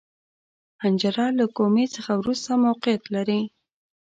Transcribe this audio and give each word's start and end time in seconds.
حنجره 0.81 1.27
له 1.39 1.45
کومي 1.57 1.85
څخه 1.95 2.11
وروسته 2.17 2.51
موقعیت 2.65 3.03
لري. 3.15 3.41